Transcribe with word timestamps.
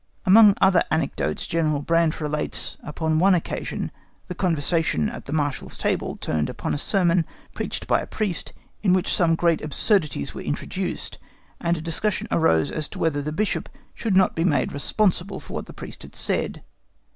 Amongst 0.25 0.57
other 0.59 0.83
anecdotes, 0.89 1.45
General 1.45 1.83
Brandt 1.83 2.19
relates 2.19 2.75
that, 2.81 2.89
upon 2.89 3.19
one 3.19 3.35
occasion, 3.35 3.91
the 4.29 4.33
conversation 4.33 5.07
at 5.09 5.25
the 5.25 5.31
Marshal's 5.31 5.77
table 5.77 6.17
turned 6.17 6.49
upon 6.49 6.73
a 6.73 6.79
sermon 6.79 7.23
preached 7.53 7.85
by 7.85 7.99
a 7.99 8.07
priest, 8.07 8.51
in 8.81 8.93
which 8.93 9.13
some 9.13 9.35
great 9.35 9.61
absurdities 9.61 10.33
were 10.33 10.41
introduced, 10.41 11.19
and 11.59 11.77
a 11.77 11.81
discussion 11.81 12.27
arose 12.31 12.71
as 12.71 12.87
to 12.87 12.97
whether 12.97 13.21
the 13.21 13.31
Bishop 13.31 13.69
should 13.93 14.15
not 14.17 14.35
be 14.35 14.43
made 14.43 14.73
responsible 14.73 15.39
for 15.39 15.53
what 15.53 15.67
the 15.67 15.71
priest 15.71 16.01
had 16.01 16.15
said. 16.15 16.63